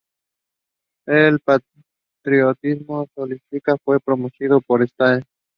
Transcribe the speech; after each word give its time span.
El 1.05 1.41
patriotismo 1.41 3.05
socialista 3.13 3.75
fue 3.85 3.99
promovido 3.99 4.59
por 4.59 4.81
Stalin. 4.81 5.23